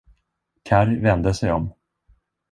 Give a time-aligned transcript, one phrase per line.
[0.63, 1.73] Karr vände sig om.